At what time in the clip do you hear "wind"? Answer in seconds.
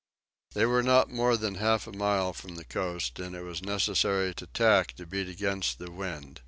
5.91-6.39